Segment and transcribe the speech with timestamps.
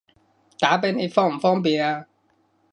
[0.57, 2.05] 打畀你方唔方便啊？